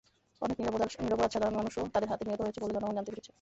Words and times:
অনেক 0.41 0.57
নিরপরাধ 0.59 0.89
সাধারণ 1.31 1.55
মানুষও 1.59 1.83
তাদের 1.93 2.09
হাতে 2.11 2.23
নিহত 2.25 2.41
হয়েছে 2.41 2.59
বলে 2.61 2.73
জনগণ 2.75 2.95
জানতে 2.97 3.11
পেরেছে। 3.11 3.29